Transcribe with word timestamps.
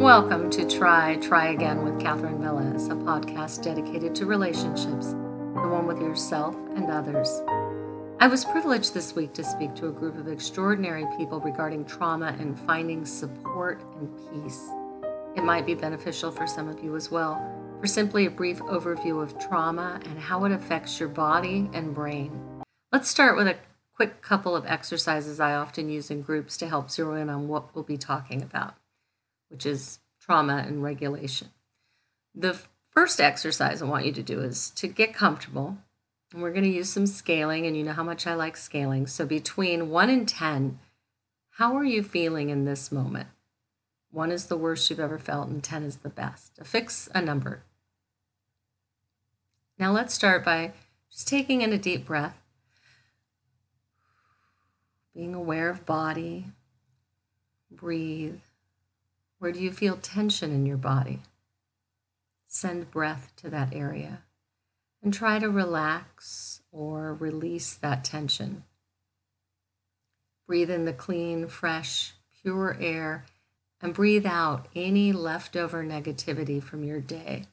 Welcome 0.00 0.48
to 0.52 0.66
Try, 0.66 1.16
Try 1.16 1.48
Again 1.48 1.84
with 1.84 2.00
Catherine 2.00 2.38
Velez, 2.38 2.90
a 2.90 2.94
podcast 2.94 3.62
dedicated 3.62 4.14
to 4.14 4.24
relationships, 4.24 5.08
the 5.08 5.68
one 5.68 5.86
with 5.86 6.00
yourself 6.00 6.56
and 6.74 6.90
others. 6.90 7.42
I 8.18 8.26
was 8.26 8.46
privileged 8.46 8.94
this 8.94 9.14
week 9.14 9.34
to 9.34 9.44
speak 9.44 9.74
to 9.74 9.88
a 9.88 9.92
group 9.92 10.16
of 10.16 10.26
extraordinary 10.26 11.04
people 11.18 11.38
regarding 11.38 11.84
trauma 11.84 12.34
and 12.40 12.58
finding 12.60 13.04
support 13.04 13.82
and 14.00 14.10
peace. 14.16 14.70
It 15.36 15.44
might 15.44 15.66
be 15.66 15.74
beneficial 15.74 16.30
for 16.30 16.46
some 16.46 16.70
of 16.70 16.82
you 16.82 16.96
as 16.96 17.10
well, 17.10 17.38
for 17.78 17.86
simply 17.86 18.24
a 18.24 18.30
brief 18.30 18.60
overview 18.60 19.22
of 19.22 19.38
trauma 19.38 20.00
and 20.06 20.18
how 20.18 20.46
it 20.46 20.52
affects 20.52 20.98
your 20.98 21.10
body 21.10 21.68
and 21.74 21.94
brain. 21.94 22.40
Let's 22.90 23.10
start 23.10 23.36
with 23.36 23.48
a 23.48 23.58
quick 23.94 24.22
couple 24.22 24.56
of 24.56 24.64
exercises 24.64 25.40
I 25.40 25.52
often 25.52 25.90
use 25.90 26.10
in 26.10 26.22
groups 26.22 26.56
to 26.56 26.68
help 26.70 26.90
zero 26.90 27.16
in 27.16 27.28
on 27.28 27.48
what 27.48 27.74
we'll 27.74 27.84
be 27.84 27.98
talking 27.98 28.40
about 28.40 28.79
which 29.50 29.66
is 29.66 29.98
trauma 30.20 30.64
and 30.66 30.82
regulation. 30.82 31.48
The 32.34 32.58
first 32.90 33.20
exercise 33.20 33.82
I 33.82 33.86
want 33.86 34.06
you 34.06 34.12
to 34.12 34.22
do 34.22 34.40
is 34.40 34.70
to 34.70 34.86
get 34.86 35.12
comfortable. 35.12 35.78
And 36.32 36.42
we're 36.42 36.52
going 36.52 36.64
to 36.64 36.70
use 36.70 36.88
some 36.88 37.08
scaling, 37.08 37.66
and 37.66 37.76
you 37.76 37.82
know 37.82 37.92
how 37.92 38.04
much 38.04 38.26
I 38.26 38.34
like 38.34 38.56
scaling. 38.56 39.08
So, 39.08 39.26
between 39.26 39.90
1 39.90 40.10
and 40.10 40.28
10, 40.28 40.78
how 41.54 41.76
are 41.76 41.84
you 41.84 42.04
feeling 42.04 42.50
in 42.50 42.64
this 42.64 42.92
moment? 42.92 43.28
1 44.12 44.30
is 44.30 44.46
the 44.46 44.56
worst 44.56 44.88
you've 44.88 45.00
ever 45.00 45.18
felt, 45.18 45.48
and 45.48 45.62
10 45.62 45.82
is 45.82 45.96
the 45.96 46.08
best. 46.08 46.56
Affix 46.60 47.08
a 47.12 47.20
number. 47.20 47.64
Now, 49.76 49.90
let's 49.90 50.14
start 50.14 50.44
by 50.44 50.72
just 51.10 51.26
taking 51.26 51.62
in 51.62 51.72
a 51.72 51.78
deep 51.78 52.06
breath, 52.06 52.40
being 55.12 55.34
aware 55.34 55.68
of 55.68 55.84
body, 55.84 56.46
breathe. 57.72 58.38
Where 59.40 59.52
do 59.52 59.58
you 59.58 59.72
feel 59.72 59.96
tension 59.96 60.52
in 60.52 60.66
your 60.66 60.76
body? 60.76 61.20
Send 62.46 62.90
breath 62.90 63.32
to 63.38 63.48
that 63.48 63.74
area 63.74 64.20
and 65.02 65.14
try 65.14 65.38
to 65.38 65.48
relax 65.48 66.60
or 66.70 67.14
release 67.14 67.72
that 67.72 68.04
tension. 68.04 68.64
Breathe 70.46 70.70
in 70.70 70.84
the 70.84 70.92
clean, 70.92 71.48
fresh, 71.48 72.12
pure 72.42 72.76
air 72.78 73.24
and 73.80 73.94
breathe 73.94 74.26
out 74.26 74.68
any 74.76 75.10
leftover 75.10 75.82
negativity 75.82 76.62
from 76.62 76.84
your 76.84 77.00
day. 77.00 77.46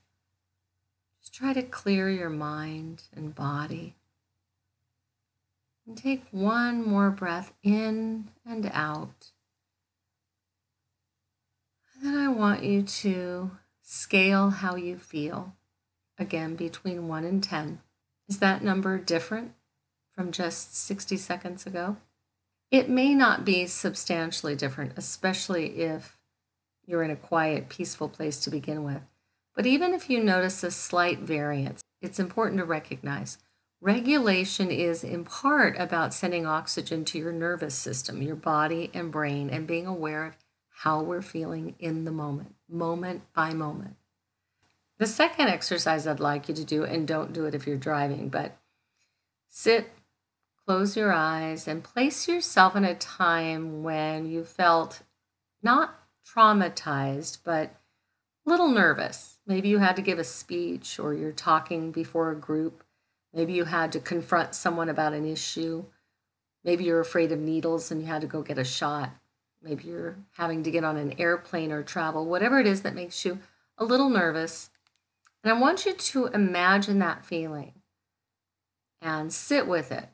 Just 1.22 1.34
try 1.34 1.54
to 1.54 1.64
clear 1.64 2.10
your 2.10 2.30
mind 2.30 3.04
and 3.16 3.34
body. 3.34 3.96
And 5.88 5.98
take 5.98 6.26
one 6.32 6.86
more 6.86 7.12
breath 7.12 7.54
in 7.64 8.28
and 8.46 8.70
out. 8.74 9.32
Then 12.02 12.16
I 12.16 12.28
want 12.28 12.64
you 12.64 12.84
to 12.84 13.52
scale 13.82 14.52
how 14.52 14.76
you 14.76 14.98
feel, 14.98 15.56
again, 16.18 16.56
between 16.56 17.08
1 17.08 17.24
and 17.24 17.44
10. 17.44 17.80
Is 18.28 18.40
that 18.40 18.64
number 18.64 18.98
different 18.98 19.54
from 20.14 20.32
just 20.32 20.76
60 20.76 21.18
seconds 21.18 21.66
ago? 21.66 21.98
It 22.70 22.90
may 22.90 23.16
not 23.16 23.46
be 23.46 23.66
substantially 23.66 24.56
different, 24.56 24.94
especially 24.98 25.80
if 25.80 26.18
you're 26.86 27.04
in 27.04 27.12
a 27.12 27.16
quiet, 27.16 27.70
peaceful 27.70 28.10
place 28.10 28.40
to 28.42 28.50
begin 28.50 28.84
with. 28.84 29.02
But 29.56 29.66
even 29.66 29.94
if 29.94 30.10
you 30.10 30.24
notice 30.24 30.64
a 30.64 30.72
slight 30.72 31.20
variance, 31.20 31.82
it's 32.02 32.20
important 32.20 32.60
to 32.60 32.66
recognize 32.66 33.38
regulation 33.80 34.72
is 34.72 35.04
in 35.04 35.24
part 35.24 35.76
about 35.78 36.14
sending 36.14 36.46
oxygen 36.46 37.06
to 37.06 37.20
your 37.20 37.32
nervous 37.32 37.76
system, 37.76 38.22
your 38.22 38.36
body 38.36 38.90
and 38.94 39.12
brain, 39.12 39.50
and 39.50 39.68
being 39.68 39.86
aware 39.86 40.26
of 40.26 40.36
how 40.82 41.02
we're 41.02 41.24
feeling 41.24 41.74
in 41.80 42.06
the 42.06 42.12
moment, 42.12 42.54
moment 42.70 43.24
by 43.34 43.52
moment. 43.52 43.96
The 45.00 45.08
second 45.08 45.48
exercise 45.48 46.06
I'd 46.06 46.20
like 46.20 46.48
you 46.48 46.54
to 46.54 46.64
do, 46.64 46.84
and 46.84 47.08
don't 47.08 47.34
do 47.34 47.46
it 47.46 47.56
if 47.56 47.66
you're 47.66 47.78
driving, 47.78 48.30
but 48.30 48.56
sit, 49.50 49.90
close 50.68 50.96
your 50.96 51.12
eyes, 51.12 51.68
and 51.68 51.84
place 51.84 52.28
yourself 52.28 52.76
in 52.76 52.86
a 52.86 52.94
time 52.94 53.82
when 53.82 54.28
you 54.28 54.44
felt 54.44 55.02
not 55.64 55.96
traumatized, 56.24 57.40
but 57.44 57.76
a 58.46 58.50
little 58.50 58.70
nervous. 58.70 59.40
Maybe 59.48 59.70
you 59.70 59.80
had 59.80 59.96
to 59.96 60.04
give 60.04 60.20
a 60.20 60.24
speech 60.24 61.00
or 61.00 61.16
you're 61.16 61.32
talking 61.32 61.92
before 61.92 62.30
a 62.30 62.36
group. 62.36 62.84
Maybe 63.34 63.54
you 63.54 63.66
had 63.66 63.92
to 63.94 64.00
confront 64.00 64.54
someone 64.54 64.90
about 64.90 65.14
an 65.14 65.26
issue. 65.26 65.86
Maybe 66.64 66.84
you're 66.84 67.00
afraid 67.00 67.32
of 67.32 67.40
needles 67.40 67.90
and 67.90 68.02
you 68.02 68.08
had 68.08 68.22
to 68.22 68.28
go 68.28 68.44
get 68.44 68.60
a 68.60 68.64
shot. 68.64 69.10
Maybe 69.68 69.90
you're 69.90 70.16
having 70.38 70.64
to 70.64 70.72
get 70.72 70.86
on 70.86 70.96
an 70.96 71.16
airplane 71.20 71.74
or 71.74 71.84
travel, 71.84 72.26
whatever 72.26 72.60
it 72.60 72.68
is 72.68 72.84
that 72.84 72.96
makes 72.96 73.26
you 73.26 73.40
a 73.78 73.84
little 73.84 74.10
nervous. 74.10 74.70
And 75.44 75.52
I 75.52 75.60
want 75.60 75.86
you 75.86 75.94
to 75.94 76.28
imagine 76.28 77.00
that 77.00 77.26
feeling 77.26 77.74
and 79.02 79.34
sit 79.34 79.68
with 79.68 79.92
it 79.92 80.08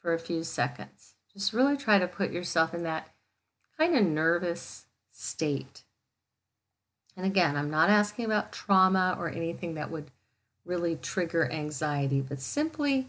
for 0.00 0.12
a 0.12 0.18
few 0.18 0.42
seconds. 0.42 1.14
Just 1.32 1.52
really 1.52 1.76
try 1.76 1.98
to 1.98 2.08
put 2.08 2.32
yourself 2.32 2.74
in 2.74 2.82
that 2.82 3.10
kind 3.78 3.96
of 3.96 4.04
nervous 4.04 4.86
state. 5.12 5.82
And 7.16 7.24
again, 7.24 7.56
I'm 7.56 7.70
not 7.70 7.88
asking 7.88 8.24
about 8.24 8.52
trauma 8.52 9.16
or 9.18 9.28
anything 9.28 9.74
that 9.74 9.90
would 9.92 10.10
really 10.64 10.96
trigger 10.96 11.50
anxiety, 11.50 12.20
but 12.20 12.40
simply 12.40 13.06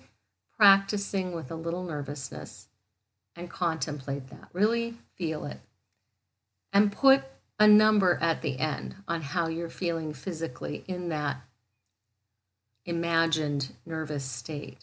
practicing 0.55 1.31
with 1.31 1.49
a 1.49 1.55
little 1.55 1.83
nervousness 1.83 2.67
and 3.35 3.49
contemplate 3.49 4.29
that. 4.29 4.49
Really 4.53 4.95
feel 5.15 5.45
it. 5.45 5.59
And 6.71 6.91
put 6.91 7.23
a 7.59 7.67
number 7.67 8.17
at 8.21 8.41
the 8.41 8.59
end 8.59 8.95
on 9.07 9.21
how 9.21 9.47
you're 9.47 9.69
feeling 9.69 10.13
physically 10.13 10.83
in 10.87 11.09
that 11.09 11.41
imagined 12.85 13.73
nervous 13.85 14.25
state. 14.25 14.79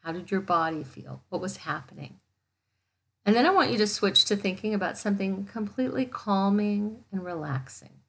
How 0.00 0.12
did 0.12 0.30
your 0.30 0.40
body 0.40 0.84
feel? 0.84 1.22
What 1.28 1.42
was 1.42 1.58
happening? 1.58 2.20
And 3.26 3.36
then 3.36 3.44
I 3.44 3.50
want 3.50 3.70
you 3.70 3.78
to 3.78 3.86
switch 3.86 4.24
to 4.26 4.36
thinking 4.36 4.72
about 4.72 4.96
something 4.96 5.44
completely 5.44 6.06
calming 6.06 7.04
and 7.12 7.24
relaxing. 7.24 8.00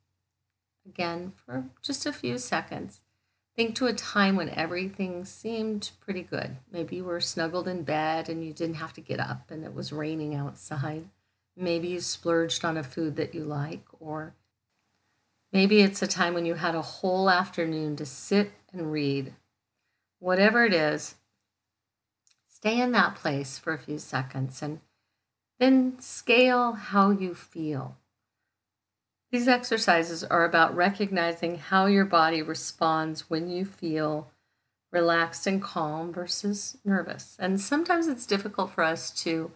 Again, 0.85 1.33
for 1.35 1.65
just 1.81 2.05
a 2.05 2.13
few 2.13 2.37
seconds. 2.37 3.01
Think 3.59 3.75
to 3.75 3.87
a 3.87 3.93
time 3.93 4.37
when 4.37 4.47
everything 4.51 5.25
seemed 5.25 5.91
pretty 5.99 6.23
good. 6.23 6.55
Maybe 6.71 6.95
you 6.95 7.03
were 7.03 7.19
snuggled 7.19 7.67
in 7.67 7.83
bed 7.83 8.29
and 8.29 8.41
you 8.41 8.53
didn't 8.53 8.77
have 8.77 8.93
to 8.93 9.01
get 9.01 9.19
up 9.19 9.51
and 9.51 9.65
it 9.65 9.73
was 9.73 9.91
raining 9.91 10.33
outside. 10.33 11.09
Maybe 11.57 11.89
you 11.89 11.99
splurged 11.99 12.63
on 12.63 12.77
a 12.77 12.83
food 12.83 13.17
that 13.17 13.35
you 13.35 13.43
like, 13.43 13.83
or 13.99 14.33
maybe 15.51 15.81
it's 15.81 16.01
a 16.01 16.07
time 16.07 16.33
when 16.33 16.45
you 16.45 16.53
had 16.53 16.73
a 16.73 16.81
whole 16.81 17.29
afternoon 17.29 17.97
to 17.97 18.05
sit 18.05 18.53
and 18.71 18.93
read. 18.93 19.33
Whatever 20.19 20.63
it 20.63 20.73
is, 20.73 21.15
stay 22.47 22.79
in 22.79 22.93
that 22.93 23.15
place 23.15 23.57
for 23.57 23.73
a 23.73 23.77
few 23.77 23.97
seconds 23.97 24.61
and 24.61 24.79
then 25.59 25.99
scale 25.99 26.71
how 26.71 27.09
you 27.09 27.35
feel. 27.35 27.97
These 29.31 29.47
exercises 29.47 30.23
are 30.23 30.43
about 30.43 30.75
recognizing 30.75 31.59
how 31.59 31.85
your 31.85 32.05
body 32.05 32.41
responds 32.41 33.29
when 33.29 33.47
you 33.47 33.63
feel 33.63 34.31
relaxed 34.91 35.45
and 35.45 35.61
calm 35.61 36.11
versus 36.11 36.77
nervous. 36.83 37.37
And 37.39 37.61
sometimes 37.61 38.07
it's 38.07 38.25
difficult 38.25 38.71
for 38.71 38.83
us 38.83 39.11
to, 39.21 39.51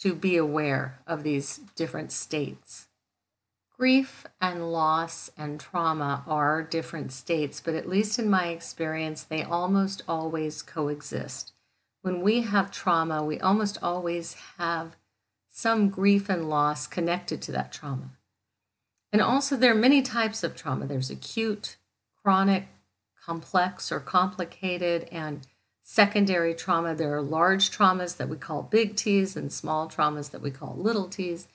to 0.00 0.14
be 0.14 0.36
aware 0.36 1.00
of 1.06 1.22
these 1.22 1.60
different 1.74 2.12
states. 2.12 2.88
Grief 3.78 4.26
and 4.42 4.70
loss 4.70 5.30
and 5.38 5.58
trauma 5.58 6.22
are 6.26 6.62
different 6.62 7.10
states, 7.10 7.62
but 7.64 7.74
at 7.74 7.88
least 7.88 8.18
in 8.18 8.28
my 8.28 8.48
experience, 8.48 9.24
they 9.24 9.42
almost 9.42 10.02
always 10.06 10.60
coexist. 10.60 11.52
When 12.02 12.20
we 12.20 12.42
have 12.42 12.70
trauma, 12.70 13.24
we 13.24 13.40
almost 13.40 13.78
always 13.82 14.34
have 14.58 14.96
some 15.48 15.88
grief 15.88 16.28
and 16.28 16.50
loss 16.50 16.86
connected 16.86 17.40
to 17.42 17.52
that 17.52 17.72
trauma. 17.72 18.10
And 19.14 19.22
also, 19.22 19.56
there 19.56 19.70
are 19.70 19.76
many 19.76 20.02
types 20.02 20.42
of 20.42 20.56
trauma 20.56 20.88
there's 20.88 21.08
acute, 21.08 21.76
chronic, 22.20 22.66
complex, 23.24 23.92
or 23.92 24.00
complicated, 24.00 25.08
and 25.12 25.46
secondary 25.82 26.52
trauma. 26.52 26.96
There 26.96 27.14
are 27.14 27.22
large 27.22 27.70
traumas 27.70 28.16
that 28.16 28.28
we 28.28 28.36
call 28.36 28.64
big 28.64 28.96
T's 28.96 29.36
and 29.36 29.52
small 29.52 29.88
traumas 29.88 30.32
that 30.32 30.42
we 30.42 30.50
call 30.50 30.74
little 30.76 31.08
t's. 31.08 31.46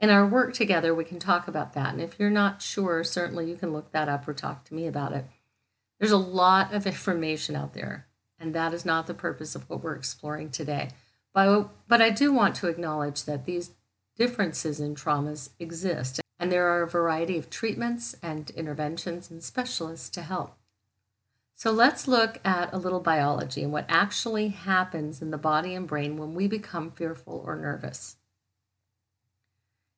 In 0.00 0.10
our 0.10 0.26
work 0.26 0.54
together, 0.54 0.92
we 0.92 1.04
can 1.04 1.20
talk 1.20 1.46
about 1.46 1.72
that. 1.74 1.92
And 1.92 2.02
if 2.02 2.18
you're 2.18 2.30
not 2.30 2.60
sure, 2.60 3.04
certainly 3.04 3.48
you 3.48 3.54
can 3.54 3.72
look 3.72 3.92
that 3.92 4.08
up 4.08 4.26
or 4.26 4.34
talk 4.34 4.64
to 4.64 4.74
me 4.74 4.88
about 4.88 5.12
it. 5.12 5.24
There's 6.00 6.10
a 6.10 6.16
lot 6.16 6.74
of 6.74 6.84
information 6.94 7.54
out 7.54 7.74
there, 7.74 8.08
and 8.40 8.52
that 8.56 8.74
is 8.74 8.84
not 8.84 9.06
the 9.06 9.14
purpose 9.14 9.54
of 9.54 9.70
what 9.70 9.84
we're 9.84 9.94
exploring 9.94 10.50
today. 10.50 10.88
But, 11.32 11.68
but 11.86 12.02
I 12.02 12.10
do 12.10 12.32
want 12.32 12.56
to 12.56 12.66
acknowledge 12.66 13.22
that 13.22 13.44
these 13.44 13.70
differences 14.16 14.80
in 14.80 14.96
traumas 14.96 15.50
exist 15.60 16.20
and 16.44 16.52
there 16.52 16.68
are 16.68 16.82
a 16.82 16.86
variety 16.86 17.38
of 17.38 17.48
treatments 17.48 18.14
and 18.22 18.50
interventions 18.50 19.30
and 19.30 19.42
specialists 19.42 20.10
to 20.10 20.20
help. 20.20 20.58
So 21.54 21.72
let's 21.72 22.06
look 22.06 22.38
at 22.44 22.70
a 22.70 22.76
little 22.76 23.00
biology 23.00 23.62
and 23.62 23.72
what 23.72 23.86
actually 23.88 24.48
happens 24.48 25.22
in 25.22 25.30
the 25.30 25.38
body 25.38 25.74
and 25.74 25.88
brain 25.88 26.18
when 26.18 26.34
we 26.34 26.46
become 26.46 26.90
fearful 26.90 27.42
or 27.46 27.56
nervous. 27.56 28.16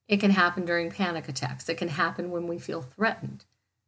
It 0.06 0.20
can 0.20 0.30
happen 0.30 0.64
during 0.64 0.88
panic 0.92 1.28
attacks. 1.28 1.68
It 1.68 1.78
can 1.78 1.88
happen 1.88 2.30
when 2.30 2.46
we 2.46 2.60
feel 2.60 2.80
threatened. 2.80 3.44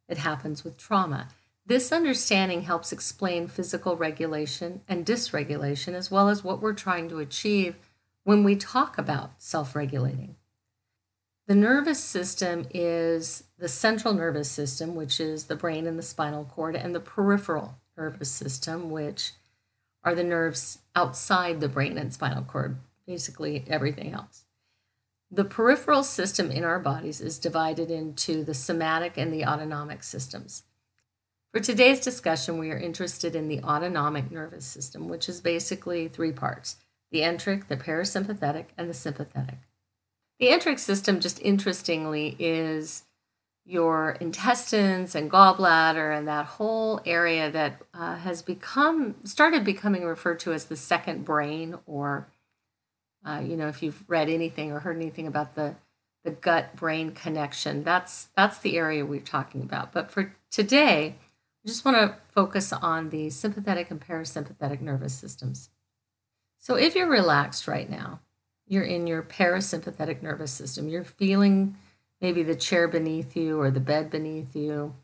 It 0.09 0.17
happens 0.17 0.65
with 0.65 0.77
trauma. 0.77 1.29
This 1.65 1.93
understanding 1.93 2.63
helps 2.63 2.91
explain 2.91 3.47
physical 3.47 3.95
regulation 3.95 4.81
and 4.85 5.05
dysregulation, 5.05 5.93
as 5.93 6.11
well 6.11 6.27
as 6.27 6.43
what 6.43 6.61
we're 6.61 6.73
trying 6.73 7.07
to 7.07 7.19
achieve 7.19 7.77
when 8.25 8.43
we 8.43 8.57
talk 8.57 8.97
about 8.97 9.41
self 9.41 9.77
regulating. 9.77 10.35
The 11.49 11.55
nervous 11.55 12.03
system 12.03 12.67
is 12.75 13.43
the 13.57 13.67
central 13.67 14.13
nervous 14.13 14.51
system, 14.51 14.93
which 14.93 15.19
is 15.19 15.45
the 15.45 15.55
brain 15.55 15.87
and 15.87 15.97
the 15.97 16.03
spinal 16.03 16.45
cord, 16.45 16.75
and 16.75 16.93
the 16.93 16.99
peripheral 16.99 17.79
nervous 17.97 18.29
system, 18.29 18.91
which 18.91 19.31
are 20.03 20.13
the 20.13 20.23
nerves 20.23 20.77
outside 20.95 21.59
the 21.59 21.67
brain 21.67 21.97
and 21.97 22.13
spinal 22.13 22.43
cord, 22.43 22.77
basically 23.07 23.65
everything 23.67 24.13
else. 24.13 24.45
The 25.31 25.43
peripheral 25.43 26.03
system 26.03 26.51
in 26.51 26.63
our 26.63 26.77
bodies 26.77 27.19
is 27.19 27.39
divided 27.39 27.89
into 27.89 28.43
the 28.43 28.53
somatic 28.53 29.17
and 29.17 29.33
the 29.33 29.45
autonomic 29.45 30.03
systems. 30.03 30.65
For 31.51 31.59
today's 31.59 31.99
discussion, 31.99 32.59
we 32.59 32.69
are 32.69 32.77
interested 32.77 33.35
in 33.35 33.47
the 33.47 33.63
autonomic 33.63 34.29
nervous 34.29 34.65
system, 34.65 35.09
which 35.09 35.27
is 35.27 35.41
basically 35.41 36.09
three 36.09 36.31
parts 36.31 36.75
the 37.09 37.23
enteric, 37.23 37.69
the 37.69 37.75
parasympathetic, 37.75 38.65
and 38.77 38.87
the 38.87 38.93
sympathetic. 38.93 39.57
The 40.39 40.47
enteric 40.47 40.79
system, 40.79 41.19
just 41.19 41.41
interestingly, 41.41 42.35
is 42.39 43.03
your 43.65 44.11
intestines 44.19 45.13
and 45.13 45.29
gallbladder 45.29 46.17
and 46.17 46.27
that 46.27 46.45
whole 46.45 47.01
area 47.05 47.51
that 47.51 47.79
uh, 47.93 48.15
has 48.15 48.41
become 48.41 49.15
started 49.23 49.63
becoming 49.63 50.03
referred 50.03 50.39
to 50.39 50.53
as 50.53 50.65
the 50.65 50.75
second 50.75 51.23
brain 51.23 51.77
or 51.85 52.27
uh, 53.23 53.43
you 53.45 53.55
know 53.55 53.67
if 53.67 53.83
you've 53.83 54.03
read 54.09 54.27
anything 54.27 54.71
or 54.71 54.79
heard 54.79 54.95
anything 54.95 55.27
about 55.27 55.53
the 55.53 55.75
the 56.23 56.31
gut 56.31 56.75
brain 56.75 57.11
connection 57.11 57.83
that's 57.83 58.29
that's 58.35 58.57
the 58.57 58.75
area 58.75 59.05
we're 59.05 59.19
talking 59.19 59.61
about. 59.61 59.91
But 59.91 60.09
for 60.09 60.33
today 60.49 61.15
i 61.63 61.67
just 61.67 61.85
want 61.85 61.97
to 61.97 62.15
focus 62.33 62.73
on 62.73 63.09
the 63.09 63.29
sympathetic 63.29 63.91
and 63.91 64.01
parasympathetic 64.01 64.81
nervous 64.81 65.13
systems. 65.13 65.69
So 66.57 66.73
if 66.73 66.95
you're 66.95 67.07
relaxed 67.07 67.67
right 67.67 67.89
now 67.89 68.21
you're 68.69 68.83
in 68.83 69.07
your 69.07 69.21
parasympathetic 69.21 70.21
nervous 70.21 70.51
system 70.51 70.87
you're 70.87 71.03
feeling 71.03 71.75
maybe 72.21 72.43
the 72.43 72.55
chair 72.55 72.87
beneath 72.87 73.35
you 73.35 73.59
or 73.59 73.71
the 73.71 73.79
bed 73.79 74.09
beneath 74.09 74.55
you. 74.55 74.95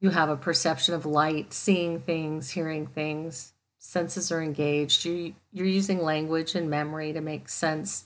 You 0.00 0.10
have 0.10 0.28
a 0.28 0.36
perception 0.36 0.94
of 0.94 1.04
light, 1.04 1.52
seeing 1.52 2.00
things, 2.00 2.50
hearing 2.50 2.86
things. 2.86 3.52
Senses 3.78 4.30
are 4.32 4.42
engaged. 4.42 5.04
You, 5.04 5.34
you're 5.52 5.66
using 5.66 6.02
language 6.02 6.54
and 6.54 6.70
memory 6.70 7.12
to 7.12 7.20
make 7.20 7.48
sense 7.48 8.04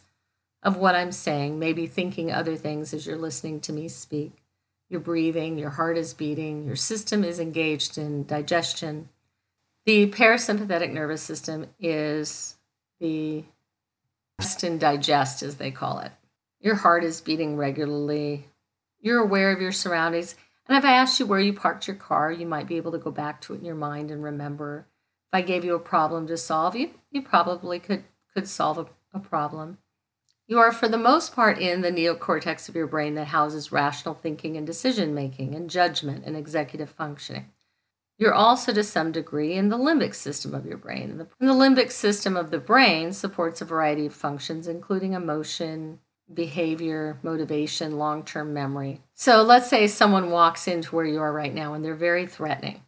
of 0.63 0.77
what 0.77 0.95
I'm 0.95 1.13
saying, 1.13 1.59
maybe 1.59 1.87
thinking 1.87 2.33
other 2.33 2.57
things 2.57 2.95
as 2.95 3.07
you're 3.07 3.17
listening 3.17 3.61
to 3.61 3.73
me 3.73 3.89
speak. 3.89 4.33
You're 4.89 5.01
breathing, 5.01 5.59
your 5.59 5.71
heart 5.71 5.97
is 5.97 6.15
beating, 6.15 6.65
your 6.67 6.77
system 6.77 7.25
is 7.25 7.41
engaged 7.41 7.97
in 7.97 8.27
digestion. 8.27 9.09
The 9.87 10.11
parasympathetic 10.11 10.93
nervous 10.93 11.23
system 11.23 11.67
is 11.81 12.57
the 13.01 13.45
rest 14.43 14.65
and 14.65 14.81
digest, 14.81 15.41
as 15.45 15.55
they 15.55 15.71
call 15.71 16.01
it. 16.01 16.11
Your 16.61 16.75
heart 16.75 17.05
is 17.05 17.21
beating 17.21 17.57
regularly. 17.57 18.49
You're 19.01 19.23
aware 19.23 19.53
of 19.53 19.61
your 19.61 19.71
surroundings. 19.71 20.35
And 20.67 20.77
if 20.77 20.85
I 20.85 20.95
asked 20.95 21.21
you 21.21 21.27
where 21.27 21.39
you 21.39 21.53
parked 21.53 21.87
your 21.87 21.95
car, 21.95 22.33
you 22.33 22.45
might 22.45 22.67
be 22.67 22.77
able 22.77 22.91
to 22.91 22.99
go 22.99 23.13
back 23.13 23.41
to 23.43 23.55
it 23.55 23.59
in 23.59 23.65
your 23.65 23.77
mind 23.77 24.11
and 24.11 24.21
remember. 24.21 24.89
If 25.29 25.39
I 25.39 25.43
gave 25.43 25.65
you 25.65 25.77
a 25.77 25.81
problem 25.81 26.27
to 26.27 26.37
solve, 26.37 26.75
you, 26.75 26.91
you 27.13 27.23
probably 27.23 27.79
could, 27.79 28.03
could 28.35 28.49
solve 28.49 28.79
a, 28.79 28.87
a 29.15 29.21
problem. 29.21 29.79
You 30.49 30.59
are, 30.59 30.73
for 30.73 30.89
the 30.89 30.99
most 30.99 31.37
part, 31.37 31.61
in 31.61 31.83
the 31.83 31.93
neocortex 31.93 32.69
of 32.69 32.75
your 32.75 32.89
brain 32.89 33.15
that 33.15 33.29
houses 33.29 33.71
rational 33.71 34.15
thinking 34.15 34.57
and 34.57 34.67
decision 34.67 35.15
making 35.15 35.55
and 35.55 35.71
judgment 35.71 36.25
and 36.27 36.37
executive 36.37 36.91
functioning. 36.91 37.47
You're 38.19 38.35
also, 38.35 38.73
to 38.73 38.85
some 38.85 39.11
degree, 39.11 39.55
in 39.55 39.69
the 39.69 39.79
limbic 39.79 40.15
system 40.15 40.55
of 40.55 40.67
your 40.67 40.77
brain. 40.77 41.19
The, 41.19 41.29
the 41.41 41.53
limbic 41.53 41.91
system 41.91 42.37
of 42.37 42.51
the 42.51 42.59
brain 42.59 43.13
supports 43.13 43.61
a 43.61 43.65
variety 43.65 44.07
of 44.07 44.15
functions, 44.15 44.69
including 44.69 45.15
emotion, 45.15 45.99
behavior, 46.33 47.19
motivation, 47.23 47.99
long 47.99 48.25
term 48.25 48.55
memory. 48.55 49.01
So 49.15 49.43
let's 49.43 49.69
say 49.69 49.87
someone 49.87 50.31
walks 50.31 50.69
into 50.69 50.95
where 50.95 51.05
you 51.05 51.21
are 51.21 51.33
right 51.33 51.55
now 51.55 51.75
and 51.75 51.85
they're 51.85 51.95
very 51.95 52.27
threatening. 52.27 52.83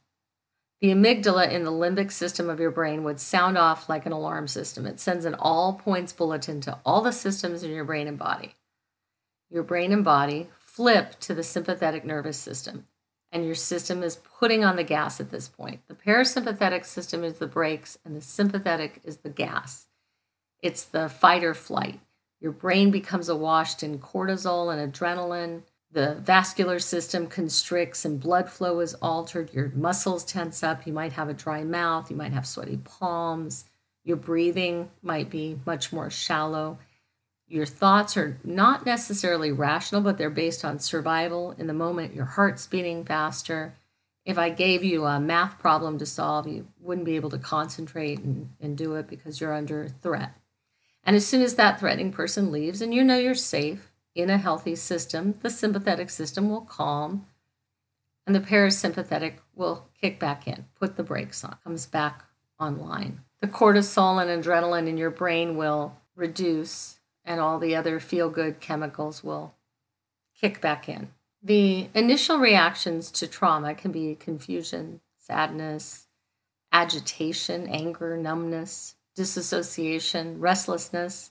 The 0.80 0.90
amygdala 0.90 1.50
in 1.50 1.64
the 1.64 1.72
limbic 1.72 2.12
system 2.12 2.50
of 2.50 2.60
your 2.60 2.70
brain 2.70 3.04
would 3.04 3.18
sound 3.18 3.56
off 3.56 3.88
like 3.88 4.04
an 4.06 4.12
alarm 4.12 4.48
system. 4.48 4.86
It 4.86 5.00
sends 5.00 5.24
an 5.24 5.34
all 5.34 5.74
points 5.74 6.12
bulletin 6.12 6.60
to 6.62 6.78
all 6.84 7.00
the 7.00 7.12
systems 7.12 7.62
in 7.62 7.70
your 7.70 7.84
brain 7.84 8.06
and 8.06 8.18
body. 8.18 8.54
Your 9.50 9.62
brain 9.62 9.92
and 9.92 10.04
body 10.04 10.48
flip 10.58 11.18
to 11.20 11.32
the 11.32 11.42
sympathetic 11.42 12.04
nervous 12.04 12.36
system, 12.36 12.86
and 13.34 13.44
your 13.44 13.56
system 13.56 14.04
is 14.04 14.20
putting 14.38 14.64
on 14.64 14.76
the 14.76 14.84
gas 14.84 15.18
at 15.18 15.30
this 15.30 15.48
point. 15.48 15.80
The 15.88 15.94
parasympathetic 15.94 16.84
system 16.86 17.24
is 17.24 17.38
the 17.38 17.48
brakes, 17.48 17.98
and 18.04 18.16
the 18.16 18.20
sympathetic 18.20 19.00
is 19.02 19.18
the 19.18 19.28
gas. 19.28 19.88
It's 20.62 20.84
the 20.84 21.08
fight 21.08 21.42
or 21.42 21.52
flight. 21.52 22.00
Your 22.40 22.52
brain 22.52 22.92
becomes 22.92 23.28
awash 23.28 23.82
in 23.82 23.98
cortisol 23.98 24.72
and 24.72 24.92
adrenaline. 24.92 25.62
The 25.90 26.14
vascular 26.14 26.78
system 26.78 27.26
constricts 27.26 28.04
and 28.04 28.20
blood 28.20 28.48
flow 28.48 28.78
is 28.78 28.94
altered. 28.94 29.52
Your 29.52 29.70
muscles 29.74 30.24
tense 30.24 30.62
up. 30.62 30.86
You 30.86 30.92
might 30.92 31.14
have 31.14 31.28
a 31.28 31.34
dry 31.34 31.64
mouth. 31.64 32.10
You 32.10 32.16
might 32.16 32.32
have 32.32 32.46
sweaty 32.46 32.76
palms. 32.76 33.64
Your 34.04 34.16
breathing 34.16 34.90
might 35.02 35.28
be 35.28 35.58
much 35.66 35.92
more 35.92 36.08
shallow. 36.08 36.78
Your 37.46 37.66
thoughts 37.66 38.16
are 38.16 38.38
not 38.42 38.86
necessarily 38.86 39.52
rational, 39.52 40.00
but 40.00 40.18
they're 40.18 40.30
based 40.30 40.64
on 40.64 40.78
survival. 40.78 41.54
In 41.58 41.66
the 41.66 41.74
moment, 41.74 42.14
your 42.14 42.24
heart's 42.24 42.66
beating 42.66 43.04
faster. 43.04 43.74
If 44.24 44.38
I 44.38 44.48
gave 44.48 44.82
you 44.82 45.04
a 45.04 45.20
math 45.20 45.58
problem 45.58 45.98
to 45.98 46.06
solve, 46.06 46.48
you 46.48 46.66
wouldn't 46.80 47.04
be 47.04 47.16
able 47.16 47.30
to 47.30 47.38
concentrate 47.38 48.20
and, 48.20 48.50
and 48.60 48.76
do 48.76 48.94
it 48.94 49.06
because 49.06 49.40
you're 49.40 49.52
under 49.52 49.88
threat. 49.88 50.32
And 51.04 51.14
as 51.14 51.26
soon 51.26 51.42
as 51.42 51.56
that 51.56 51.78
threatening 51.78 52.12
person 52.12 52.50
leaves 52.50 52.80
and 52.80 52.94
you 52.94 53.04
know 53.04 53.18
you're 53.18 53.34
safe 53.34 53.92
in 54.14 54.30
a 54.30 54.38
healthy 54.38 54.74
system, 54.74 55.38
the 55.42 55.50
sympathetic 55.50 56.08
system 56.08 56.48
will 56.48 56.62
calm 56.62 57.26
and 58.26 58.34
the 58.34 58.40
parasympathetic 58.40 59.34
will 59.54 59.88
kick 60.00 60.18
back 60.18 60.48
in, 60.48 60.64
put 60.80 60.96
the 60.96 61.02
brakes 61.02 61.44
on, 61.44 61.56
comes 61.62 61.84
back 61.84 62.24
online. 62.58 63.20
The 63.40 63.48
cortisol 63.48 64.22
and 64.22 64.42
adrenaline 64.42 64.88
in 64.88 64.96
your 64.96 65.10
brain 65.10 65.56
will 65.56 65.96
reduce 66.16 66.96
and 67.24 67.40
all 67.40 67.58
the 67.58 67.74
other 67.74 68.00
feel 68.00 68.30
good 68.30 68.60
chemicals 68.60 69.24
will 69.24 69.54
kick 70.38 70.60
back 70.60 70.88
in. 70.88 71.10
The 71.42 71.88
initial 71.94 72.38
reactions 72.38 73.10
to 73.12 73.26
trauma 73.26 73.74
can 73.74 73.92
be 73.92 74.14
confusion, 74.14 75.00
sadness, 75.18 76.06
agitation, 76.72 77.68
anger, 77.68 78.16
numbness, 78.16 78.96
disassociation, 79.14 80.40
restlessness, 80.40 81.30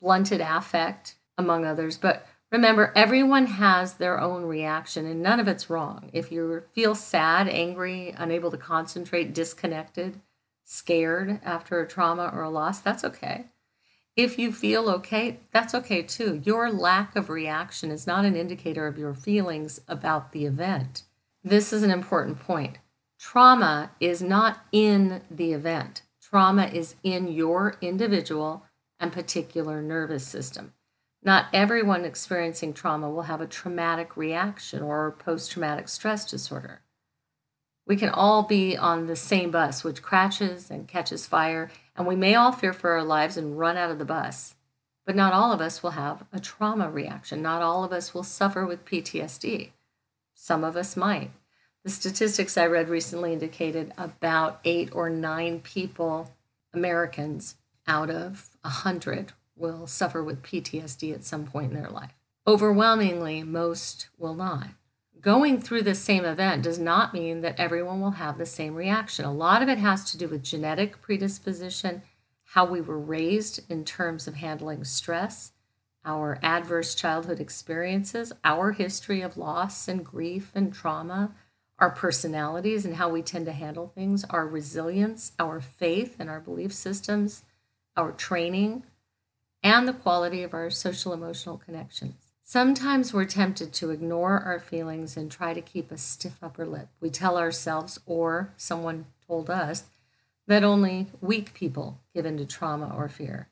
blunted 0.00 0.40
affect, 0.40 1.16
among 1.38 1.64
others. 1.64 1.96
But 1.96 2.26
remember, 2.50 2.92
everyone 2.94 3.46
has 3.46 3.94
their 3.94 4.20
own 4.20 4.44
reaction 4.44 5.06
and 5.06 5.22
none 5.22 5.40
of 5.40 5.48
it's 5.48 5.70
wrong. 5.70 6.10
If 6.12 6.30
you 6.30 6.64
feel 6.72 6.94
sad, 6.94 7.48
angry, 7.48 8.14
unable 8.16 8.50
to 8.50 8.58
concentrate, 8.58 9.32
disconnected, 9.32 10.20
scared 10.64 11.40
after 11.42 11.80
a 11.80 11.88
trauma 11.88 12.30
or 12.34 12.42
a 12.42 12.50
loss, 12.50 12.80
that's 12.80 13.04
okay. 13.04 13.46
If 14.16 14.38
you 14.38 14.50
feel 14.50 14.88
okay, 14.88 15.40
that's 15.52 15.74
okay 15.74 16.02
too. 16.02 16.40
Your 16.42 16.70
lack 16.70 17.16
of 17.16 17.28
reaction 17.28 17.90
is 17.90 18.06
not 18.06 18.24
an 18.24 18.34
indicator 18.34 18.86
of 18.86 18.96
your 18.96 19.12
feelings 19.12 19.82
about 19.86 20.32
the 20.32 20.46
event. 20.46 21.02
This 21.44 21.70
is 21.70 21.82
an 21.82 21.90
important 21.90 22.40
point. 22.40 22.78
Trauma 23.20 23.90
is 24.00 24.22
not 24.22 24.64
in 24.72 25.20
the 25.30 25.52
event. 25.52 26.00
Trauma 26.22 26.64
is 26.64 26.96
in 27.02 27.28
your 27.28 27.76
individual 27.82 28.64
and 28.98 29.12
particular 29.12 29.82
nervous 29.82 30.26
system. 30.26 30.72
Not 31.22 31.46
everyone 31.52 32.06
experiencing 32.06 32.72
trauma 32.72 33.10
will 33.10 33.22
have 33.22 33.42
a 33.42 33.46
traumatic 33.46 34.16
reaction 34.16 34.82
or 34.82 35.12
post 35.12 35.50
traumatic 35.50 35.88
stress 35.88 36.24
disorder. 36.24 36.80
We 37.86 37.96
can 37.96 38.08
all 38.08 38.42
be 38.42 38.76
on 38.76 39.06
the 39.06 39.16
same 39.16 39.52
bus, 39.52 39.84
which 39.84 40.02
crashes 40.02 40.70
and 40.70 40.88
catches 40.88 41.26
fire, 41.26 41.70
and 41.94 42.06
we 42.06 42.16
may 42.16 42.34
all 42.34 42.50
fear 42.50 42.72
for 42.72 42.90
our 42.90 43.04
lives 43.04 43.36
and 43.36 43.58
run 43.58 43.76
out 43.76 43.90
of 43.90 43.98
the 43.98 44.04
bus. 44.04 44.56
But 45.04 45.14
not 45.14 45.32
all 45.32 45.52
of 45.52 45.60
us 45.60 45.84
will 45.84 45.92
have 45.92 46.24
a 46.32 46.40
trauma 46.40 46.90
reaction. 46.90 47.40
Not 47.40 47.62
all 47.62 47.84
of 47.84 47.92
us 47.92 48.12
will 48.12 48.24
suffer 48.24 48.66
with 48.66 48.84
PTSD. 48.84 49.70
Some 50.34 50.64
of 50.64 50.76
us 50.76 50.96
might. 50.96 51.30
The 51.84 51.90
statistics 51.90 52.58
I 52.58 52.66
read 52.66 52.88
recently 52.88 53.32
indicated 53.32 53.92
about 53.96 54.58
eight 54.64 54.88
or 54.92 55.08
nine 55.08 55.60
people, 55.60 56.34
Americans, 56.74 57.54
out 57.86 58.10
of 58.10 58.50
a 58.64 58.68
100 58.68 59.32
will 59.54 59.86
suffer 59.86 60.24
with 60.24 60.42
PTSD 60.42 61.14
at 61.14 61.22
some 61.22 61.46
point 61.46 61.72
in 61.72 61.80
their 61.80 61.88
life. 61.88 62.10
Overwhelmingly, 62.44 63.44
most 63.44 64.08
will 64.18 64.34
not. 64.34 64.70
Going 65.20 65.60
through 65.60 65.82
the 65.82 65.94
same 65.94 66.24
event 66.24 66.62
does 66.62 66.78
not 66.78 67.14
mean 67.14 67.40
that 67.40 67.58
everyone 67.58 68.00
will 68.00 68.12
have 68.12 68.38
the 68.38 68.46
same 68.46 68.74
reaction. 68.74 69.24
A 69.24 69.32
lot 69.32 69.62
of 69.62 69.68
it 69.68 69.78
has 69.78 70.10
to 70.10 70.18
do 70.18 70.28
with 70.28 70.42
genetic 70.42 71.00
predisposition, 71.00 72.02
how 72.50 72.64
we 72.64 72.80
were 72.80 72.98
raised 72.98 73.60
in 73.70 73.84
terms 73.84 74.28
of 74.28 74.34
handling 74.34 74.84
stress, 74.84 75.52
our 76.04 76.38
adverse 76.42 76.94
childhood 76.94 77.40
experiences, 77.40 78.32
our 78.44 78.72
history 78.72 79.22
of 79.22 79.36
loss 79.36 79.88
and 79.88 80.04
grief 80.04 80.52
and 80.54 80.72
trauma, 80.72 81.34
our 81.78 81.90
personalities 81.90 82.84
and 82.84 82.96
how 82.96 83.08
we 83.08 83.22
tend 83.22 83.46
to 83.46 83.52
handle 83.52 83.88
things, 83.94 84.24
our 84.30 84.46
resilience, 84.46 85.32
our 85.38 85.60
faith 85.60 86.16
and 86.18 86.30
our 86.30 86.40
belief 86.40 86.72
systems, 86.72 87.42
our 87.96 88.12
training, 88.12 88.84
and 89.62 89.88
the 89.88 89.92
quality 89.92 90.42
of 90.42 90.54
our 90.54 90.70
social 90.70 91.12
emotional 91.12 91.58
connections. 91.58 92.25
Sometimes 92.48 93.12
we're 93.12 93.24
tempted 93.24 93.72
to 93.72 93.90
ignore 93.90 94.38
our 94.38 94.60
feelings 94.60 95.16
and 95.16 95.28
try 95.28 95.52
to 95.52 95.60
keep 95.60 95.90
a 95.90 95.98
stiff 95.98 96.38
upper 96.40 96.64
lip. 96.64 96.86
We 97.00 97.10
tell 97.10 97.36
ourselves, 97.36 97.98
or 98.06 98.54
someone 98.56 99.06
told 99.26 99.50
us, 99.50 99.86
that 100.46 100.62
only 100.62 101.08
weak 101.20 101.54
people 101.54 101.98
give 102.14 102.24
in 102.24 102.36
to 102.36 102.46
trauma 102.46 102.94
or 102.96 103.08
fear. 103.08 103.48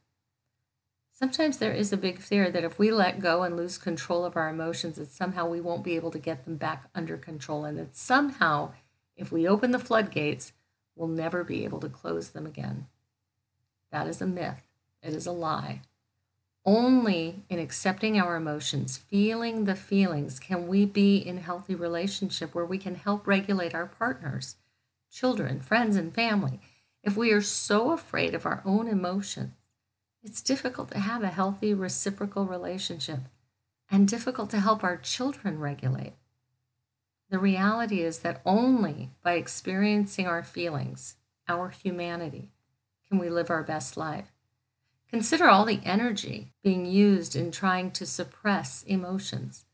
Sometimes 1.10 1.58
there 1.58 1.72
is 1.72 1.92
a 1.92 1.96
big 1.96 2.20
fear 2.20 2.52
that 2.52 2.62
if 2.62 2.78
we 2.78 2.92
let 2.92 3.18
go 3.18 3.42
and 3.42 3.56
lose 3.56 3.78
control 3.78 4.24
of 4.24 4.36
our 4.36 4.48
emotions, 4.48 4.94
that 4.94 5.10
somehow 5.10 5.48
we 5.48 5.60
won't 5.60 5.82
be 5.82 5.96
able 5.96 6.12
to 6.12 6.18
get 6.20 6.44
them 6.44 6.54
back 6.54 6.88
under 6.94 7.16
control, 7.16 7.64
and 7.64 7.76
that 7.76 7.96
somehow, 7.96 8.74
if 9.16 9.32
we 9.32 9.48
open 9.48 9.72
the 9.72 9.80
floodgates, 9.80 10.52
we'll 10.94 11.08
never 11.08 11.42
be 11.42 11.64
able 11.64 11.80
to 11.80 11.88
close 11.88 12.30
them 12.30 12.46
again. 12.46 12.86
That 13.90 14.06
is 14.06 14.22
a 14.22 14.26
myth, 14.26 14.62
it 15.02 15.14
is 15.14 15.26
a 15.26 15.32
lie. 15.32 15.80
Only 16.66 17.44
in 17.50 17.58
accepting 17.58 18.18
our 18.18 18.36
emotions, 18.36 18.96
feeling 18.96 19.64
the 19.64 19.74
feelings, 19.74 20.38
can 20.38 20.66
we 20.66 20.86
be 20.86 21.18
in 21.18 21.38
healthy 21.38 21.74
relationship 21.74 22.54
where 22.54 22.64
we 22.64 22.78
can 22.78 22.94
help 22.94 23.26
regulate 23.26 23.74
our 23.74 23.86
partners, 23.86 24.56
children, 25.12 25.60
friends, 25.60 25.96
and 25.96 26.14
family. 26.14 26.60
If 27.02 27.18
we 27.18 27.32
are 27.32 27.42
so 27.42 27.90
afraid 27.90 28.34
of 28.34 28.46
our 28.46 28.62
own 28.64 28.88
emotions, 28.88 29.52
it's 30.22 30.40
difficult 30.40 30.90
to 30.92 31.00
have 31.00 31.22
a 31.22 31.28
healthy 31.28 31.74
reciprocal 31.74 32.46
relationship 32.46 33.20
and 33.90 34.08
difficult 34.08 34.48
to 34.50 34.60
help 34.60 34.82
our 34.82 34.96
children 34.96 35.60
regulate. 35.60 36.14
The 37.28 37.38
reality 37.38 38.00
is 38.00 38.20
that 38.20 38.40
only 38.46 39.10
by 39.22 39.34
experiencing 39.34 40.26
our 40.26 40.42
feelings, 40.42 41.16
our 41.46 41.68
humanity, 41.68 42.52
can 43.08 43.18
we 43.18 43.28
live 43.28 43.50
our 43.50 43.62
best 43.62 43.98
life. 43.98 44.33
Consider 45.14 45.48
all 45.48 45.64
the 45.64 45.78
energy 45.84 46.48
being 46.64 46.86
used 46.86 47.36
in 47.36 47.52
trying 47.52 47.92
to 47.92 48.04
suppress 48.04 48.82
emotions. 48.82 49.64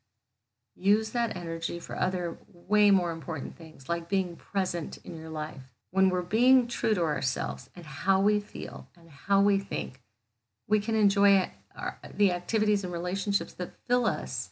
Use 0.76 1.12
that 1.12 1.34
energy 1.34 1.78
for 1.78 1.98
other 1.98 2.36
way 2.52 2.90
more 2.90 3.10
important 3.10 3.56
things, 3.56 3.88
like 3.88 4.06
being 4.06 4.36
present 4.36 4.98
in 5.02 5.16
your 5.16 5.30
life. 5.30 5.72
When 5.90 6.10
we're 6.10 6.20
being 6.20 6.68
true 6.68 6.92
to 6.92 7.00
ourselves 7.00 7.70
and 7.74 7.86
how 7.86 8.20
we 8.20 8.38
feel 8.38 8.88
and 8.94 9.08
how 9.08 9.40
we 9.40 9.58
think, 9.58 10.02
we 10.68 10.78
can 10.78 10.94
enjoy 10.94 11.50
our, 11.74 11.98
the 12.14 12.32
activities 12.32 12.84
and 12.84 12.92
relationships 12.92 13.54
that 13.54 13.72
fill 13.88 14.04
us 14.04 14.50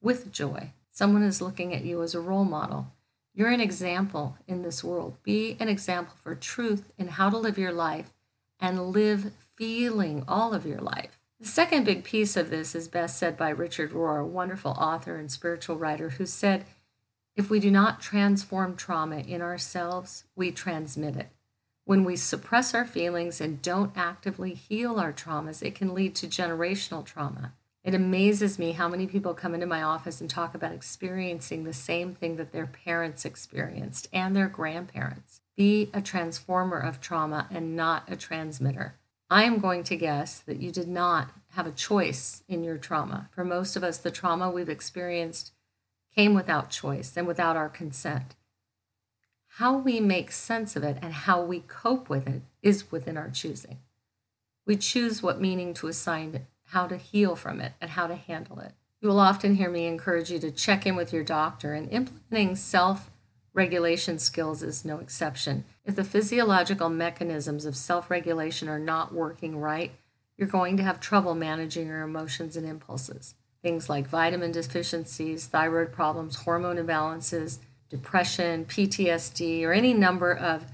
with 0.00 0.32
joy. 0.32 0.72
Someone 0.90 1.22
is 1.22 1.42
looking 1.42 1.74
at 1.74 1.84
you 1.84 2.00
as 2.00 2.14
a 2.14 2.20
role 2.20 2.46
model. 2.46 2.86
You're 3.34 3.50
an 3.50 3.60
example 3.60 4.38
in 4.48 4.62
this 4.62 4.82
world. 4.82 5.18
Be 5.22 5.58
an 5.60 5.68
example 5.68 6.14
for 6.22 6.34
truth 6.34 6.90
in 6.96 7.08
how 7.08 7.28
to 7.28 7.36
live 7.36 7.58
your 7.58 7.72
life 7.72 8.14
and 8.58 8.92
live 8.92 9.32
feeling 9.60 10.24
all 10.26 10.54
of 10.54 10.64
your 10.64 10.80
life. 10.80 11.20
The 11.38 11.46
second 11.46 11.84
big 11.84 12.02
piece 12.02 12.34
of 12.34 12.48
this 12.48 12.74
is 12.74 12.88
best 12.88 13.18
said 13.18 13.36
by 13.36 13.50
Richard 13.50 13.90
Rohr, 13.90 14.22
a 14.22 14.24
wonderful 14.24 14.70
author 14.70 15.16
and 15.16 15.30
spiritual 15.30 15.76
writer, 15.76 16.08
who 16.08 16.24
said, 16.24 16.64
If 17.36 17.50
we 17.50 17.60
do 17.60 17.70
not 17.70 18.00
transform 18.00 18.74
trauma 18.74 19.18
in 19.18 19.42
ourselves, 19.42 20.24
we 20.34 20.50
transmit 20.50 21.14
it. 21.14 21.28
When 21.84 22.04
we 22.04 22.16
suppress 22.16 22.72
our 22.72 22.86
feelings 22.86 23.38
and 23.38 23.60
don't 23.60 23.92
actively 23.94 24.54
heal 24.54 24.98
our 24.98 25.12
traumas, 25.12 25.62
it 25.62 25.74
can 25.74 25.92
lead 25.92 26.14
to 26.14 26.26
generational 26.26 27.04
trauma. 27.04 27.52
It 27.84 27.94
amazes 27.94 28.58
me 28.58 28.72
how 28.72 28.88
many 28.88 29.06
people 29.06 29.34
come 29.34 29.52
into 29.52 29.66
my 29.66 29.82
office 29.82 30.22
and 30.22 30.30
talk 30.30 30.54
about 30.54 30.72
experiencing 30.72 31.64
the 31.64 31.74
same 31.74 32.14
thing 32.14 32.36
that 32.36 32.52
their 32.52 32.66
parents 32.66 33.26
experienced 33.26 34.08
and 34.10 34.34
their 34.34 34.48
grandparents. 34.48 35.42
Be 35.54 35.90
a 35.92 36.00
transformer 36.00 36.78
of 36.78 37.02
trauma 37.02 37.46
and 37.50 37.76
not 37.76 38.10
a 38.10 38.16
transmitter. 38.16 38.94
I 39.30 39.44
am 39.44 39.60
going 39.60 39.84
to 39.84 39.96
guess 39.96 40.40
that 40.40 40.60
you 40.60 40.72
did 40.72 40.88
not 40.88 41.30
have 41.50 41.66
a 41.66 41.72
choice 41.72 42.42
in 42.48 42.64
your 42.64 42.76
trauma. 42.76 43.28
For 43.32 43.44
most 43.44 43.76
of 43.76 43.84
us, 43.84 43.98
the 43.98 44.10
trauma 44.10 44.50
we've 44.50 44.68
experienced 44.68 45.52
came 46.14 46.34
without 46.34 46.70
choice 46.70 47.16
and 47.16 47.28
without 47.28 47.56
our 47.56 47.68
consent. 47.68 48.34
How 49.54 49.76
we 49.78 50.00
make 50.00 50.32
sense 50.32 50.74
of 50.74 50.82
it 50.82 50.98
and 51.00 51.12
how 51.12 51.42
we 51.42 51.60
cope 51.60 52.08
with 52.08 52.26
it 52.26 52.42
is 52.60 52.90
within 52.90 53.16
our 53.16 53.30
choosing. 53.30 53.78
We 54.66 54.76
choose 54.76 55.22
what 55.22 55.40
meaning 55.40 55.74
to 55.74 55.86
assign 55.86 56.34
it, 56.34 56.46
how 56.66 56.88
to 56.88 56.96
heal 56.96 57.36
from 57.36 57.60
it, 57.60 57.72
and 57.80 57.90
how 57.90 58.08
to 58.08 58.16
handle 58.16 58.58
it. 58.58 58.72
You 59.00 59.08
will 59.08 59.20
often 59.20 59.54
hear 59.54 59.70
me 59.70 59.86
encourage 59.86 60.30
you 60.30 60.38
to 60.40 60.50
check 60.50 60.86
in 60.86 60.96
with 60.96 61.12
your 61.12 61.24
doctor, 61.24 61.72
and 61.72 61.90
implementing 61.90 62.56
self 62.56 63.09
regulation 63.52 64.18
skills 64.18 64.62
is 64.62 64.84
no 64.84 64.98
exception. 64.98 65.64
If 65.84 65.96
the 65.96 66.04
physiological 66.04 66.88
mechanisms 66.88 67.64
of 67.64 67.76
self 67.76 68.10
regulation 68.10 68.68
are 68.68 68.78
not 68.78 69.12
working 69.12 69.58
right, 69.58 69.92
you're 70.36 70.48
going 70.48 70.76
to 70.76 70.82
have 70.82 71.00
trouble 71.00 71.34
managing 71.34 71.88
your 71.88 72.02
emotions 72.02 72.56
and 72.56 72.66
impulses. 72.66 73.34
Things 73.62 73.88
like 73.90 74.08
vitamin 74.08 74.52
deficiencies, 74.52 75.46
thyroid 75.46 75.92
problems, 75.92 76.36
hormone 76.36 76.76
imbalances, 76.76 77.58
depression, 77.90 78.64
PTSD, 78.64 79.64
or 79.64 79.72
any 79.72 79.92
number 79.92 80.32
of 80.32 80.64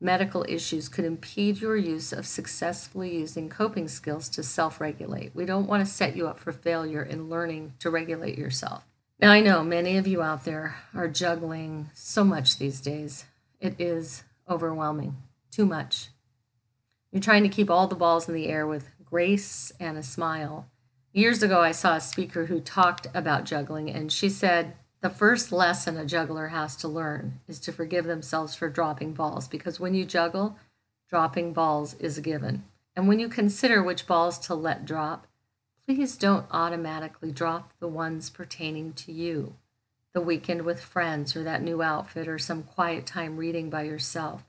medical 0.00 0.44
issues 0.48 0.88
could 0.88 1.04
impede 1.04 1.60
your 1.60 1.76
use 1.76 2.12
of 2.12 2.26
successfully 2.26 3.16
using 3.16 3.48
coping 3.48 3.88
skills 3.88 4.28
to 4.28 4.42
self 4.42 4.80
regulate. 4.80 5.34
We 5.34 5.46
don't 5.46 5.66
want 5.66 5.84
to 5.84 5.92
set 5.92 6.16
you 6.16 6.28
up 6.28 6.38
for 6.38 6.52
failure 6.52 7.02
in 7.02 7.28
learning 7.28 7.74
to 7.80 7.90
regulate 7.90 8.38
yourself. 8.38 8.87
Now, 9.20 9.32
I 9.32 9.40
know 9.40 9.64
many 9.64 9.96
of 9.96 10.06
you 10.06 10.22
out 10.22 10.44
there 10.44 10.76
are 10.94 11.08
juggling 11.08 11.90
so 11.92 12.22
much 12.22 12.58
these 12.58 12.80
days. 12.80 13.24
It 13.58 13.74
is 13.80 14.22
overwhelming, 14.48 15.16
too 15.50 15.66
much. 15.66 16.10
You're 17.10 17.20
trying 17.20 17.42
to 17.42 17.48
keep 17.48 17.68
all 17.68 17.88
the 17.88 17.96
balls 17.96 18.28
in 18.28 18.34
the 18.34 18.46
air 18.46 18.64
with 18.64 18.90
grace 19.04 19.72
and 19.80 19.98
a 19.98 20.04
smile. 20.04 20.68
Years 21.12 21.42
ago, 21.42 21.60
I 21.60 21.72
saw 21.72 21.96
a 21.96 22.00
speaker 22.00 22.46
who 22.46 22.60
talked 22.60 23.08
about 23.12 23.44
juggling, 23.44 23.90
and 23.90 24.12
she 24.12 24.28
said 24.28 24.74
the 25.00 25.10
first 25.10 25.50
lesson 25.52 25.96
a 25.96 26.04
juggler 26.04 26.48
has 26.48 26.74
to 26.76 26.88
learn 26.88 27.40
is 27.46 27.60
to 27.60 27.72
forgive 27.72 28.04
themselves 28.04 28.54
for 28.54 28.68
dropping 28.68 29.14
balls 29.14 29.46
because 29.46 29.80
when 29.80 29.94
you 29.94 30.04
juggle, 30.04 30.58
dropping 31.08 31.52
balls 31.52 31.94
is 31.94 32.18
a 32.18 32.20
given. 32.20 32.64
And 32.94 33.06
when 33.06 33.20
you 33.20 33.28
consider 33.28 33.80
which 33.80 34.08
balls 34.08 34.40
to 34.40 34.54
let 34.54 34.84
drop, 34.84 35.27
please 35.88 36.18
don't 36.18 36.44
automatically 36.50 37.32
drop 37.32 37.72
the 37.80 37.88
ones 37.88 38.28
pertaining 38.28 38.92
to 38.92 39.10
you 39.10 39.54
the 40.12 40.20
weekend 40.20 40.60
with 40.62 40.82
friends, 40.82 41.34
or 41.34 41.42
that 41.42 41.62
new 41.62 41.80
outfit, 41.80 42.28
or 42.28 42.38
some 42.38 42.62
quiet 42.62 43.06
time 43.06 43.38
reading 43.38 43.70
by 43.70 43.82
yourself. 43.82 44.44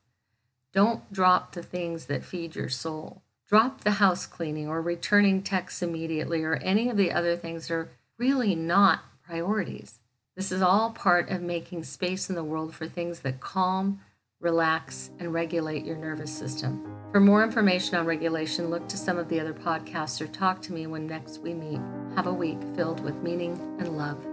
Don't 0.74 1.13
drop 1.13 1.53
the 1.53 1.63
things 1.63 2.08
that 2.08 2.25
feed 2.25 2.55
your 2.55 2.67
soul. 2.67 3.22
Drop 3.48 3.81
the 3.81 3.91
house 3.91 4.25
cleaning 4.25 4.67
or 4.67 4.81
returning 4.81 5.41
texts 5.41 5.81
immediately, 5.81 6.43
or 6.43 6.55
any 6.55 6.89
of 6.89 6.98
the 6.98 7.12
other 7.12 7.38
things 7.38 7.67
that 7.67 7.74
are 7.74 7.89
really 8.17 8.53
not 8.53 9.03
priorities. 9.24 10.00
This 10.36 10.51
is 10.51 10.62
all 10.62 10.91
part 10.91 11.29
of 11.29 11.41
making 11.41 11.86
space 11.86 12.29
in 12.29 12.36
the 12.36 12.43
world 12.43 12.75
for 12.75 12.88
things 12.88 13.22
that 13.22 13.39
calm, 13.39 14.01
relax, 14.41 15.12
and 15.19 15.34
regulate 15.34 15.86
your 15.86 15.98
nervous 15.98 16.31
system. 16.31 16.96
For 17.12 17.19
more 17.19 17.43
information 17.43 17.96
on 17.96 18.05
regulation, 18.05 18.69
look 18.69 18.88
to 18.88 18.98
some 18.98 19.17
of 19.17 19.27
the 19.27 19.39
other 19.39 19.53
podcasts 19.53 20.22
or 20.22 20.27
talk 20.27 20.62
to 20.63 20.74
me 20.74 20.88
when 20.88 21.08
next 21.08 21.39
we 21.39 21.53
meet. 21.53 21.81
Have 22.15 22.27
a 22.27 22.34
week 22.34 22.60
filled 22.75 23.01
with 23.01 23.15
meaning 23.22 23.53
and 23.79 23.98
love. 23.98 24.24